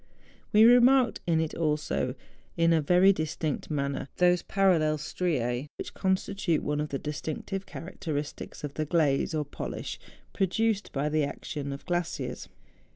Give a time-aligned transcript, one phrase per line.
[0.51, 2.15] We remarked in it also,
[2.57, 8.61] in a very distinct manner, those parallel strijB which constitute one of the distinctive characteristics
[8.61, 9.09] 68 MOUNTAIN ADVENTURES.
[9.11, 9.99] of the glaze or polish
[10.33, 12.49] produced by the action of glaciers.